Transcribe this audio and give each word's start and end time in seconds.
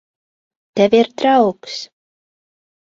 Tev 0.75 0.97
ir 1.01 1.11
draugs. 1.21 1.79